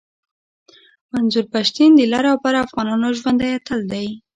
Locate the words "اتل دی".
3.57-4.07